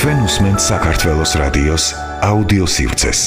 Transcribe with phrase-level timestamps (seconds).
[0.00, 1.84] თქვენ უსმენთ საქართველოს რადიოს
[2.24, 3.20] აუდიო სივრცეს.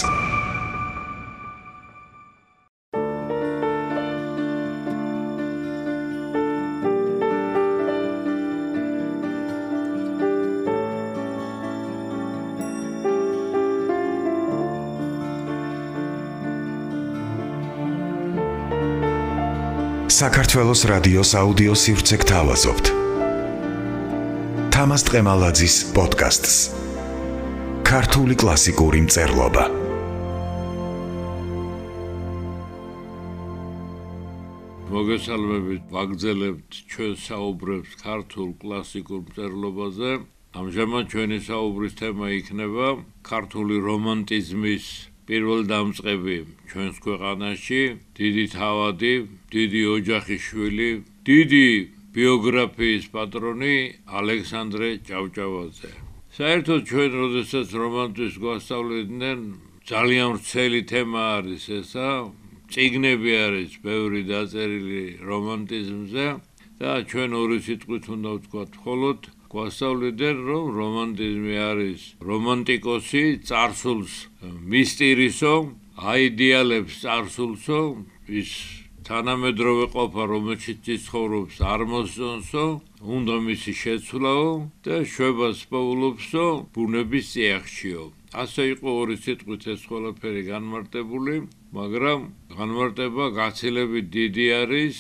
[20.10, 22.93] საქართველოს რადიოს აუდიო სივრცე გთავაზობთ.
[24.84, 26.56] თამას ტყემალაძის პოდკასტს.
[27.88, 29.64] ქართული კლასიკური მწერლობა.
[34.92, 40.12] მოგესალმებით, ვაგზელებთ ჩვენ საუბრებს ქართულ კლასიკურ მწერლობაზე.
[40.60, 42.88] ამჟამად ჩვენი საუბრის თემა იქნება
[43.24, 44.86] ქართული რომანტიზმის
[45.32, 47.82] პირველ დამწყები ჩვენს ქვეყანაში,
[48.20, 49.14] დიდი თავადი,
[49.48, 50.92] დიდი ოჯახის შვილი,
[51.24, 51.68] დიდი
[52.14, 53.76] ბიოგრაფიის პატრონი
[54.20, 55.92] ალექსანდრე ჭავჭავაძე.
[56.38, 59.40] საერთოდ ჩვენ როდესაც რომანტის გვასწავლიდნენ,
[59.84, 62.10] ძალიან ვრცელი თემა არის ესა.
[62.74, 66.28] წიგნები არის ბევრი დაწერილი რომანტიზმზე
[66.82, 69.20] და ჩვენ ორი სიტყვით უნდა ვთქვათ მხოლოდ
[69.54, 74.14] გვასწავლიდნენ, რომ რომანტიზმი არის რომანტიკოსი, царსულს
[74.74, 75.54] მისტირისო,
[76.14, 77.82] აიდეალებს царსულსო,
[78.42, 78.52] ის
[79.08, 82.66] თანამედროვე ყოფა, რომელშიც ცხოვრობს, არ მოსწონსო,
[83.04, 84.50] უნდა მისი შეცვლაო
[84.86, 86.46] და შვებას პოულობსო,
[86.76, 88.04] ბუნების წიაღშიო.
[88.34, 91.36] ასე იყო ორი სიტყვით ეს ყველაფერი განმარტებული,
[91.78, 92.20] მაგრამ
[92.58, 94.98] განმარტება გაცილებით დიდი არის,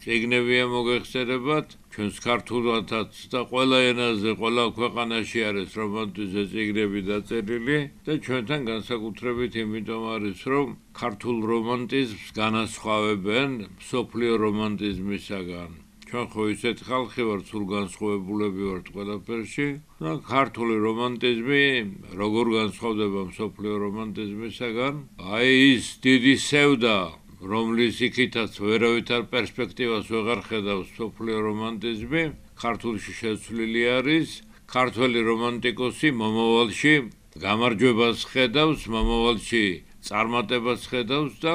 [0.00, 8.64] ციგნებია მოგეხსენებათ ჩვენს ქართულათაც და ყველა ენაზე ყველა ქვეყანაში არის რომანტიზმის ციგნები დაწერილი და ჩვენთან
[8.70, 13.50] განსაკუთრებით იმიტომ არის რომ ქართულ რომანტიზმს განასხვავებენ
[13.90, 15.70] სოფლიო რომანტიზმისაგან.
[16.10, 19.68] ჩვენ ხო ისეთ ხალხი ვართ სულ განსხვავებულები ვართ ყველაფერში.
[20.00, 21.64] და ქართული რომანტიზმი
[22.18, 24.94] როგორ განსხვავდება სოფლიო რომანტიზმისაგან?
[25.20, 26.96] აი ის დიდი სევდა
[27.40, 32.22] რომლის იქითაც ვერავითარ პერსპექტივას ვეღარ ხედავს სოფლიო რომანტიზმი,
[32.60, 34.28] ქართულში შეცვლილი არის,
[34.68, 36.94] ქართველი რომანტიკოსი მომავალში
[37.40, 39.64] გამარჯვებას ხედავს, მომავალში
[40.04, 41.54] წარმატებას ხედავს და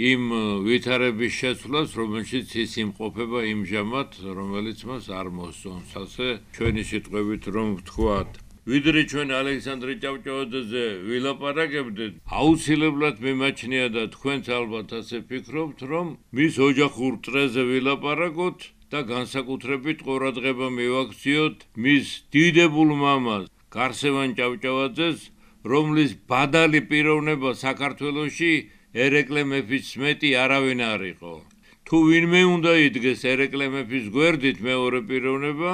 [0.00, 0.22] იმ
[0.64, 5.92] ვითარების შეცვლას, რომელშიც ის იმყოფება იმჟამად, რომელიც მას არ მოსწონს.
[5.92, 8.30] ასე ჩვენი სიტყვებით რომ ვთქვათ,
[8.62, 17.16] ვიდრე ჩვენ ალექსანდრე ჭავჭავაძეზე ვილაპარაკებდით, აუცილებლად მიმაჩნია და თქვენც ალბათ ასე ფიქრობთ, რომ მის ოჯახურ
[17.26, 18.58] წრეზე ვილაპარაკოთ
[18.94, 25.18] და განსაკუთრებით ყურადღება მივაქციოთ მის დიდებულ მამას, გარსევან ჭავჭავაძეს,
[25.66, 28.52] რომლის ბადალი პიროვნება საქართველოში
[28.94, 31.34] ერეკლე მეფის მეტი არავინ არ იყო.
[31.82, 35.72] თუ ვინმე უნდა იდგეს ერეკლე მეფის გვერდით მეორე პიროვნება,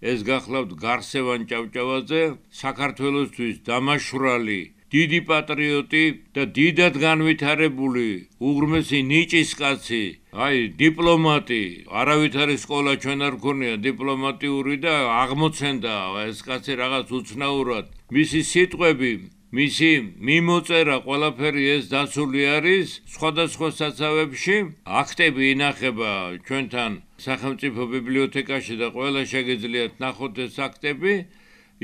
[0.00, 2.22] ეს გახლავთ გარსევან ჭავჭავაძე,
[2.60, 8.06] საქართველოსთვის დამაშვრალი, დიდი პატრიოტი და დიდად განვითარებული
[8.50, 11.62] უღრმესი ნიჭის კაცი, აი დიპლომატი,
[12.00, 15.94] არავითარი სკოლა ჩვენ არ გქონია დიპლომატიური და აღმოცენდა.
[16.26, 17.84] ეს კაცი რაღაც უცნაურად.
[18.10, 19.12] მისი სიტყვები
[19.50, 19.88] მისი
[20.26, 22.88] მიმოწერა ყველაფერი ეს დაცული არის.
[23.14, 24.56] სხვადასხვა საცავებში
[25.00, 26.10] აქტები ინახება
[26.46, 26.92] ჩვენთან
[27.26, 31.14] სახელმწიფო ბიბლიოთეკაში და ყველა შეგეძლიათ ნახოთ ეს აქტები.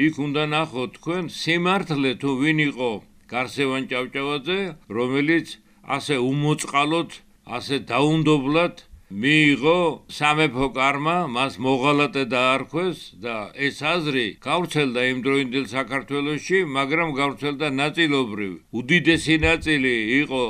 [0.06, 2.90] იქ უნდა ნახოთ თქვენ სიმართლე თუ ვინ იყო
[3.34, 4.60] გარსევან ჭავჭავაძე
[4.98, 5.46] რომელიც
[5.96, 7.10] ასე უმოწყალოდ
[7.56, 8.74] ასე დაუნდობლად
[9.06, 17.68] მიიღო სამეფო კარმა, მას მოღალატე დაარქვეს და ეს აზრი გავრცელდა იმ დროინდელ საქართველოში, მაგრამ გავრცელდა
[17.70, 18.52] ნაწილობრივ.
[18.74, 19.94] უდიდესი ნაწილი
[20.26, 20.44] იყო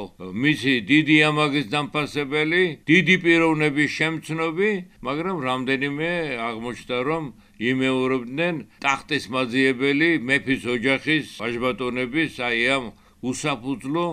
[0.45, 4.71] მისი დიდი ამაგის დამფასებელი, დიდი პიროვნების შემცნობი,
[5.05, 6.11] მაგრამ რამდენიმე
[6.49, 7.25] აღმოჩნდა, რომ
[7.61, 12.85] იმეორებდნენ ტახტის მაძიებელი მეფის ოჯახის ვაჟბატონების აი ამ
[13.21, 14.07] უსაფუძვლო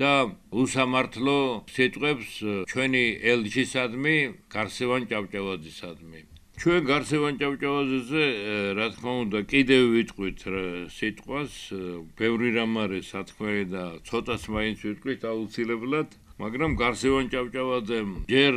[0.00, 0.12] და
[0.64, 1.36] უსამართლო
[1.74, 2.30] სიტყვებს
[2.70, 4.16] ჩვენი ელჩისადმი
[4.54, 6.20] გარსევან ჭავჭავაძისადმი
[6.62, 8.24] ჩვენ გარსევან ჭავჭავაძეზე
[8.78, 10.44] რა თქმა უნდა კიდევ ვიტყვით
[10.98, 11.54] სიტყვას
[12.18, 18.54] ბევრი რამ არის სათქმელი და ცოტას მაინც ვიტყვით აუცილებლად მაგრამ გარსევან ჭავჭავაძემ ჯერ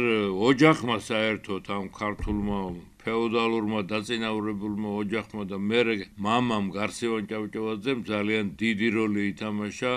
[0.50, 2.62] ოჯახმა საერთოდ ამ ქართულმა
[3.08, 5.96] ფეოდალურმა დაწინაურებულმა ოჯახმა და მერე
[6.26, 9.94] მამამ გარსევან ჭავჭავაძემ ძალიან დიდი როლი ითამაშა.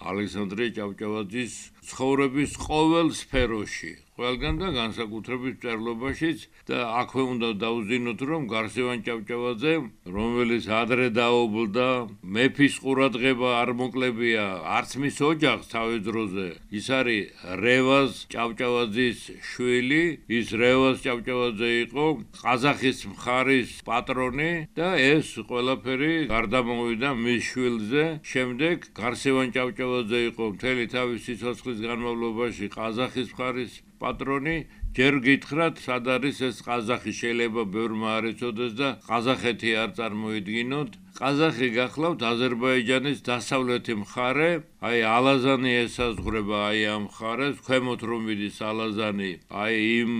[0.00, 1.54] ალექსანდრე ჭავჭავაძის
[1.86, 3.94] ცხოვრების ყოველ სფეროში.
[4.16, 9.74] ყველგან და განსაკუთრებით წერლობაშიც და აქვე უნდა დაუძინოთ რომ გარსევან ჭავჭავაძე
[10.08, 11.88] რომელიც ადრე დაობლდა
[12.36, 14.44] მეფის ყურადღება არ მოკლებია
[14.76, 16.46] არც მის ოჯახს თავის დროზე.
[16.80, 17.24] ის არის
[17.60, 19.18] რევაზ ჭავჭავაძის
[19.50, 20.04] შვილი.
[20.32, 22.06] ის რევაზ ჭავჭავაძე იყო
[22.40, 28.04] ყაზახის მხარის პატრონი და ეს ყველაფერი გარდამოვიდა მის შვილზე.
[28.32, 34.56] შემდეგ გარსევან ჭავჭავაძე იყო მთელი თავისი სიცოცხლის განმავლობაში ყაზახის მხარის პატრონი
[34.96, 37.12] ჯერ გითხრათ სად არის ეს ყაზახი?
[37.16, 40.90] შეიძლება ბევრმა არ იცოდეს და ყაზახეთი არ წარმოიდგინოთ.
[41.20, 44.50] ყაზახი გახლავთ აზერბაიჯანის დასავლეთი მხარე.
[44.88, 47.56] აი ალაზანი ესაზღვრება აი ამ მხარეს.
[47.66, 49.32] ქვემოთ რომ მიდის ალაზანი
[49.64, 50.14] აი იმ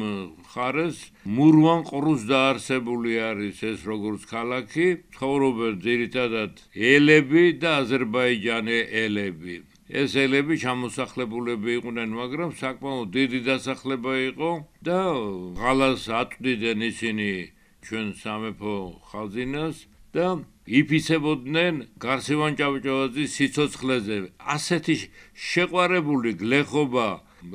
[0.44, 0.96] მხარეს.
[1.36, 4.86] მურვან ყრუს დაარსებული არის ეს როგორც ქალაქი.
[5.16, 6.52] ცხოვრობენ ძირითადად
[6.92, 14.50] ელები და აზერბაიჯანი ელები ეს ელები ჩამოსახლებულები იყვნენ, მაგრამ საკმაოდ დიდი დასახლება იყო
[14.82, 14.98] და
[15.62, 17.30] ღალას ატვდიდნენ ისინი
[17.86, 18.76] ჩვენ სამეფო
[19.10, 19.76] ხალხინას
[20.10, 20.26] და
[20.66, 24.16] იფიცებოდნენ გარსევან ჭავჭავაძის სიცოცხლეზე.
[24.42, 24.96] ასეთი
[25.38, 27.06] შეყვარებული გლეხობა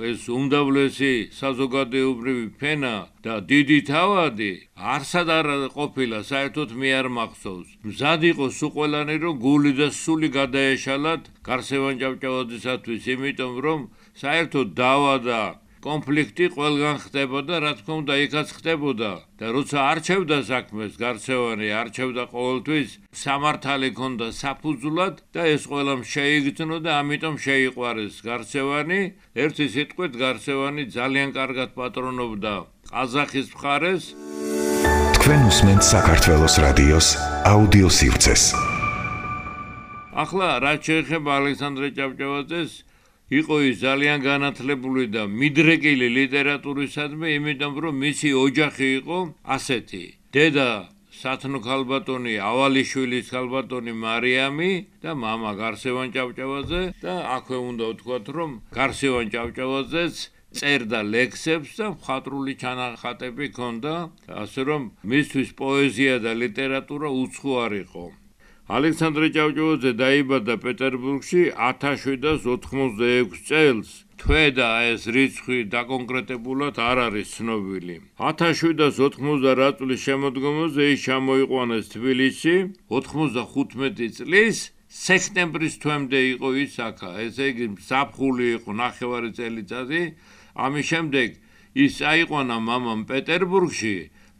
[0.07, 2.91] ეს უმდავლესი საზოგადოებრივი ფენა
[3.25, 4.49] და დიდი თავადი
[4.95, 5.47] არსად არ
[5.77, 7.69] ყოფილა საერთოდ მე არ მახსოვს.
[7.89, 13.79] მზად იყო სულ ყველანი რომ გული და სული გადაეშალათ გარსევან ჭავჭავაძისათვის იმიტომ რომ
[14.23, 15.41] საერთოდ დავა და
[15.81, 19.11] კონფლიქტი ყველგან ხდებოდა, რა თქმა უნდა, იქაც ხდებოდა
[19.41, 22.89] და როცა არჩევდა საქმეს გარცევანი, არჩევდა ყოველთვის
[23.21, 29.01] სამართალი ქონდა საფუძვლად და ეს ყველამ შეიგრძნო და ამიტომ შეიყვარეს გარცევანი.
[29.33, 32.53] ერთი სიტყვით გარცევანი ძალიან კარგად პატრონობდა
[32.93, 34.03] ყაზახის მხარეს.
[35.17, 37.07] თქვენ უსმენთ საქართველოს რადიოს
[37.53, 38.43] აუდიო სივრცეს.
[40.11, 42.71] ახლა რა შეიძლება ალექსანდრე ჭავჭავაძეს
[43.38, 49.18] იყო ის ძალიან განათლებული და მიდრეკილი ლიტერატურისადმი, იმიტომ რომ მისი ოჯახი იყო
[49.56, 50.04] ასეთი.
[50.36, 50.68] დედა
[51.16, 54.70] სათნო ქალბატონი ავალიშვილის ქალბატონი მარიამი
[55.02, 60.14] და мама გარსევან ჭავჭავაძე და აქვე უნდა ვთქვათ რომ გარსევან ჭავჭავაძეც
[60.56, 63.94] წერდა ლექსებს და მხატვრული ჩანახატები ჰქონდა,
[64.44, 64.82] ასე რომ
[65.12, 68.04] მისთვის პოეზია და ლიტერატურა უცხო არ იყო.
[68.69, 74.05] ალექსანდრე ჭავჭავაძე დაიბადა პეტერბურგში 1786 წელს.
[74.21, 77.95] თვე და ეს რიცხვი დაკონკრეტებულად არ არის ცნობილი.
[78.21, 82.55] 1790 წლის შემოდგომაზე ის ჩამოიყვანეს თბილისში
[82.85, 84.57] 95 წლის
[84.91, 87.09] სექტემბრის თვემდე იყო ის აქა.
[87.25, 90.01] ესე იგი საფხული იყო ნახევარი წელიწადი.
[90.53, 91.29] ამის შემდეგ
[91.81, 93.95] ის აიყვანა მამამ პეტერბურგში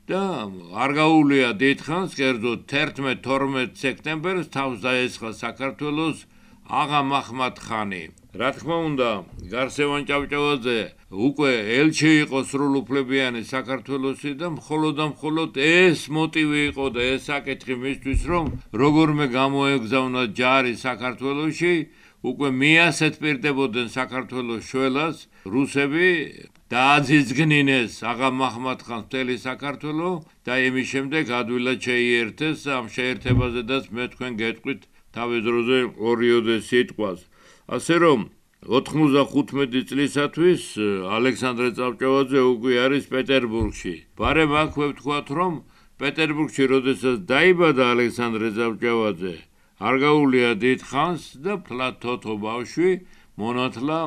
[0.10, 0.50] და
[0.84, 6.26] არ გაუულია დიდხანს, კერძოდ 11-12 სექტემბერს თავს დაესხა საქართველოს
[6.82, 8.04] აღა მაჰმად ხანი.
[8.32, 9.10] რა თქმა უნდა,
[9.52, 10.80] გარსევან ჭავჭავაძე
[11.12, 17.76] უკვე ელჩი იყო სრულუფლებიანი საქართველოსი და მხოლოდ და მხოლოდ ეს მოტივი იყო და ეს საკითხი
[17.84, 21.74] მისთვის, რომ როგორმე გამოეგზავნა ჯარი საქართველოსში,
[22.22, 25.18] უკვე მიასეთ პირდებოდნენ საქართველოს შველას
[25.54, 26.10] რუსები
[26.74, 30.12] დააძიძგნინეს აღა მაჰმად ხანს მთელი საქართველო
[30.46, 34.82] და იმის შემდეგ ადვილად შეიერთეს ამ შეერთებაზედაც მე თქვენ გეტყვით
[35.18, 35.80] თავის დროზე
[36.12, 37.26] ორიოდე სიტყვას
[37.78, 38.30] ასე რომ
[38.62, 40.64] 95 წლისათვის
[41.18, 43.94] ალექსანდრე წავჭავაძე უკვე არის პეტერბურგში.
[44.22, 45.54] ბარემ აქვე ვთქვათ, რომ
[45.98, 49.34] პეტერბურგში როდესაც დაიბადა ალექსანდრე წავჭავაძე,
[49.82, 52.92] არ გაუულია დიდხანს და ფლათოთო ბავშვი
[53.42, 54.00] მონათლა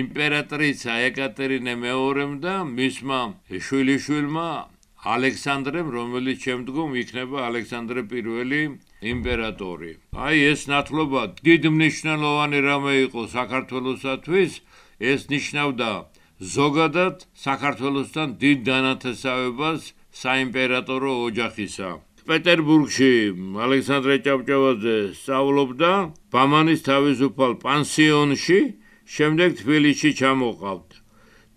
[0.00, 3.20] იმპერატრიცა ეკატერინე მეორემ და მისმა
[3.68, 4.48] შვილიშვილმა
[5.14, 8.60] ალექსანდრემ, რომელიც შემდგომ იქნება ალექსანდრე პირველი
[9.14, 9.90] იმპერატორი.
[10.26, 14.52] აი ეს ნათლობა დიდ მნიშვნელოვანი რამე იყო საქართველოსათვის,
[15.12, 15.90] ეს ნიშნავდა
[16.56, 19.92] ზოგადად საქართველოსთან დიდ დანათესავებას
[20.24, 21.90] საიმპერატორო ოჯახისა.
[22.28, 23.12] პეტერბურგში
[23.66, 25.92] ალექსანდრე ჭავჭავაძე სწავლობდა
[26.34, 28.60] ბამანის თავისუფალ პანსიონში,
[29.16, 31.04] შემდეგ თბილისში ჩამოყავდა.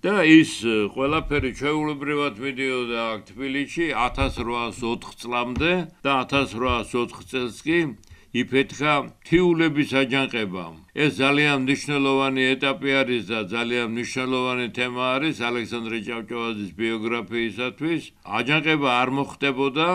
[0.05, 0.51] და ის
[0.93, 5.71] ყველაფერი ჩვეულებრივად მიდიოდა თბილისში 1804 წლამდე
[6.05, 7.79] და 1804 წელს კი
[8.33, 8.93] იფეთქა
[9.27, 10.73] თიულების აჯანყებამ.
[11.03, 18.01] ეს ძალიან მნიშვნელოვანი ეტაპი არის და ძალიან მნიშვნელოვანი თემა არის ალექსანდრე ჭავჭავაძის ბიოგრაფიისათვის.
[18.39, 19.89] აჯანყება არ მოხდებოდა,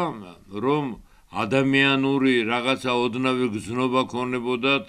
[0.64, 0.84] რომ
[1.32, 4.86] ადამიანური რაღაცა ოდნავი გზნობა ქონებოდათ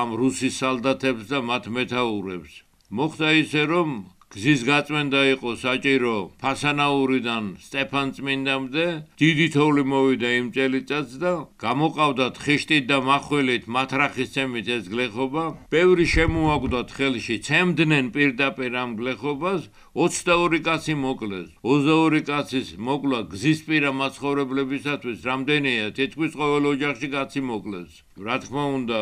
[0.00, 2.52] ამ რუსის სალდათებს და მათ მეთაურებს.
[2.88, 3.88] მოხდა ისე, რომ
[4.28, 8.82] გზის გაწმენდა იყო საჭირო ფასანაურიდან სტეფანწმინდამდე
[9.22, 11.32] დიდი თოვლი მოვიდა იმ წელიწადს და
[11.64, 15.44] გამოყავდათ ხიშტით და מחველით მათრახის ცემით ეს გლეხობა.
[15.72, 19.62] ბევრი შემოაგდათ ხელში ცემდნენ პირდაპირ ამ გლეხობას.
[19.96, 21.48] 22 კაცი მოკლეს.
[21.64, 25.88] 22 კაცის მოკლა გზისპირა მაცხოვრებლებისათვის რამდენია?
[25.96, 29.00] თითქმის ყოველ ოჯახში კაცი მოკლეს რა თქმა უნდა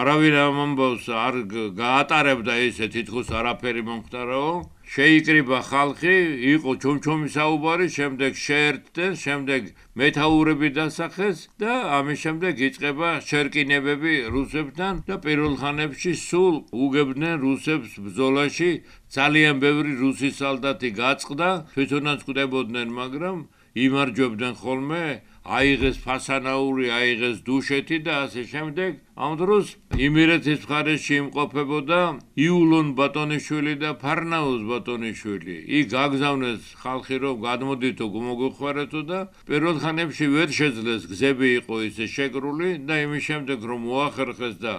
[0.00, 1.34] არავინ ამ ამბავს არ
[1.80, 4.52] გაატარებდა ესე თითქოს არაფერი მომხდარაო
[4.88, 6.14] შეიკრიბა ხალხი
[6.52, 9.68] იყო ჩომჩომი საუბარი შემდეგ შეერთდნენ შემდეგ
[10.00, 18.70] მეტაურები დასახეს და ამის შემდეგ იწყება შერკინებები რუსებთან და პირველ ხანებში სულ უგებდნენ რუსებს ბრძოლაში.
[19.12, 23.36] ძალიან ბევრი რუსი სალდათი გაწყდა თვითონაც ხვდებოდნენ მაგრამ
[23.84, 25.04] იმარჯვებდნენ ხოლმე
[25.44, 28.90] აიღეს ფასანაური, აიღეს დუშეთი და ასე შემდეგ.
[29.18, 29.66] ამ დროს
[29.96, 32.00] იმერეთის მხარეში იმყოფებოდა
[32.44, 35.56] იულონ ბატონიშვილი და ფარნაუს ბატონიშვილი.
[35.78, 39.18] იქ გაგზავნეს ხალხი რომ გადმოდითო გმოგხვარეთო და
[39.48, 44.74] პირველ ხანებში ვერ შეძლეს გზები იყო ისე შეკრული და იმის შემდეგ რომ მოახერხეს და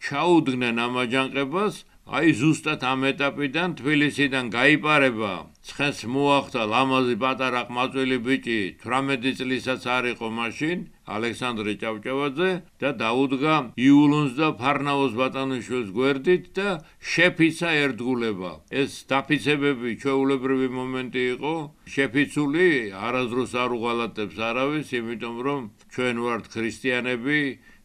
[0.00, 1.74] ჩაუდგნენ ამ აჯანყებას,
[2.10, 5.32] აი ზუსტად ამ ეტაპიდან თბილისიდან გაიპარება.
[5.62, 8.56] ცხენს მოახდა ლამაზი პატარა ყმაწვილი ბიჭი.
[8.82, 10.78] 18 წლისაც არ იყო მაშინ
[11.16, 12.50] ალექსანდრე ჭავჭავაძე
[12.82, 13.54] და დაუდგა
[13.86, 18.52] იულონს და ფარნაოს ბატონიშვილს გვერდით და შეფიცა ერთგულება.
[18.82, 21.54] ეს დაფიცებები ჩვეულებრივი მომენტი იყო.
[21.94, 22.66] შეფიცული
[23.06, 25.60] არაზრუს არ უღალატებს არავის იმიტომ რომ
[25.94, 27.40] ჩვენ ვართ ქრისტიანები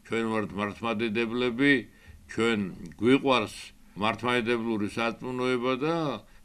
[0.09, 1.73] ჩვენ ვართ მართლმადიდებლები
[2.33, 2.59] ჩვენ
[2.97, 5.95] გვიყვარს მართლმადიდებლური საწმუნოება და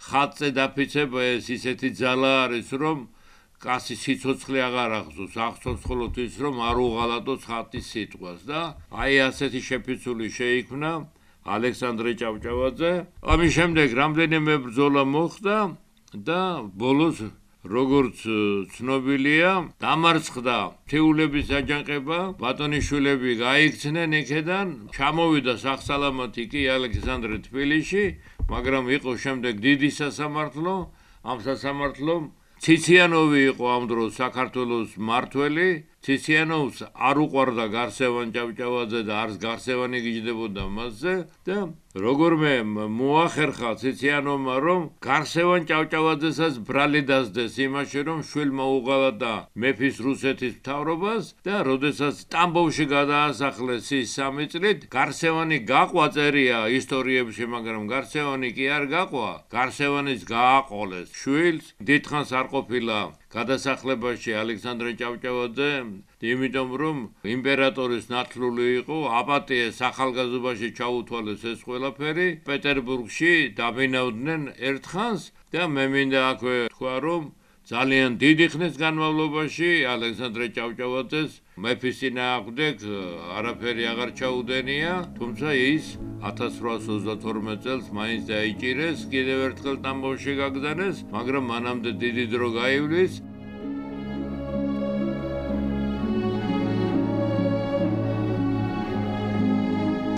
[0.08, 2.98] ხატზე დაფიცება ეს ისეთი ძალა არის რომ
[3.60, 8.60] კასი სიцоცხლე აღარ ახსოვს ახსოვს ის რომ არ უღალატოს ხატის სიტყვას და
[9.04, 10.92] აი ასეთი შეფიცული შეიქმნა
[11.44, 12.92] ალექსანდრე ჭავჭავაძე.
[13.32, 15.56] ამის შემდეგ რამდენიმე ბრძოლა მოხდა
[16.28, 16.40] და
[16.76, 17.18] ბოლოს
[17.60, 18.22] როგორც
[18.72, 19.50] ცნობილია,
[19.84, 20.56] დამარცხდა
[20.88, 28.04] თეულების აჯანყება, ბატონიშვილები გაიქცნენ იქედან, ჩამოვიდა სახსალამათი კი ალექსანდრე თბილისში,
[28.48, 30.74] მაგრამ იყო შემდეგ დიდი სასამართლო,
[31.20, 32.22] ამ სასამართლომ
[32.64, 35.68] ციციანოვი იყო ამ დროს საქართველოს მართველი,
[36.04, 41.14] ციციანოვს არ უყარდა გარსევან ჭავჭავაძე და არც გარსევანი გიждდებოდა მასზე
[41.48, 41.56] და
[41.98, 49.32] როგორმე მოახერხა ციციანოვმა რომ გარსევან ჭავჭავაძესაც ბრალი დასდეს იმაში რომ შვილმა უღალა და
[49.64, 57.90] მეფის რუსეთის მთავრობას და როდესაც სტამბოვში გადაასახლეს ის სამი წლით გარსევანი გაყვა წერია ისტორიებში მაგრამ
[57.90, 65.70] გარსევანი კი არ გაყვა გარსევანის გააყოლეს შვილს დიდხანს არ ყოფილა გადასახლებაში ალექსანდრე ჭავჭავაძე,
[66.20, 66.98] იმიტომ რომ
[67.34, 75.22] იმპერატორის ნათლული იყო, აპატიეს ახალგაზრდობაში ჩაუთვალეს ეს ყველაფერი, პეტერბურგში დაბინავდნენ ერთხანს
[75.54, 77.22] და მე მინდა აქვე თქვა რომ
[77.70, 81.34] ძალიან დიდი ხნის განმავლობაში ალექსანდრე ჭავჭავაძეს
[81.64, 82.76] მეფის წინააღმდეგ
[83.38, 85.84] არაფერი აღარ ჩაუდენია, თუმცა ის
[86.30, 93.12] 1832 წელს მაინც დაიჭირეს, კიდევ ერთხელ ტამბოვში გაგზავნეს, მაგრამ მანამდე დიდი დრო გაივლის.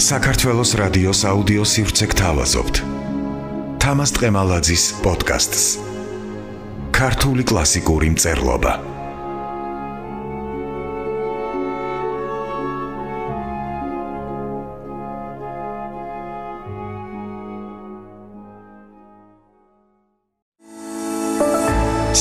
[0.03, 2.77] საქართველოს რადიოს აუდიო სივრცე გთავაზობთ.
[3.83, 5.65] თამას ტყემალაძის პოდკასტს.
[6.91, 8.73] ქართული კლასიკური მწერლობა.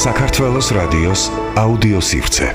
[0.05, 1.21] საქართველოს რადიოს
[1.57, 2.47] აუდიო სივრცე.